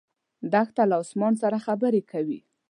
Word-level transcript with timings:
دښته 0.51 0.83
له 0.89 0.95
اسمان 1.03 1.33
سره 1.41 1.57
خبرې 1.65 2.01
کوي. 2.11 2.39